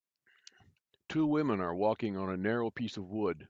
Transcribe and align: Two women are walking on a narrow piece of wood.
Two 1.09 1.27
women 1.27 1.59
are 1.61 1.75
walking 1.75 2.17
on 2.17 2.29
a 2.31 2.37
narrow 2.37 2.71
piece 2.71 2.97
of 2.97 3.07
wood. 3.11 3.37